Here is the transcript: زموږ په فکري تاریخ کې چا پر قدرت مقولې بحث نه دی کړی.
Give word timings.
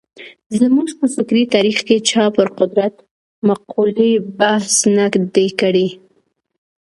زموږ 0.59 0.89
په 0.99 1.05
فکري 1.15 1.43
تاریخ 1.55 1.77
کې 1.87 1.97
چا 2.09 2.23
پر 2.35 2.47
قدرت 2.59 2.93
مقولې 3.47 4.11
بحث 4.39 4.75
نه 4.97 5.05
دی 5.35 5.47
کړی. 5.61 5.87